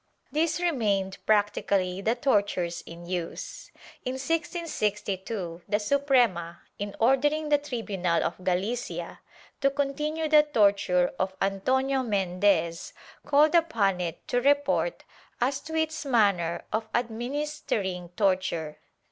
These 0.31 0.59
remained 0.59 1.19
practically 1.27 2.01
the 2.01 2.15
tortures 2.15 2.81
in 2.87 3.05
use. 3.05 3.69
In 4.03 4.13
1662 4.13 5.61
the 5.69 5.79
Suprema, 5.79 6.59
in 6.79 6.95
ordering 6.99 7.49
the 7.49 7.59
tribunal 7.59 8.23
of 8.23 8.43
Galicia 8.43 9.19
to 9.61 9.69
"continue" 9.69 10.27
the 10.27 10.41
torture 10.41 11.11
of 11.19 11.35
Antonio 11.39 12.01
Mendez, 12.01 12.93
called 13.27 13.53
upon 13.53 14.01
it 14.01 14.27
to 14.27 14.41
report 14.41 15.03
as 15.39 15.59
to 15.59 15.75
its 15.75 16.03
manner 16.03 16.65
of 16.73 16.89
administering 16.95 18.09
torture. 18.17 18.79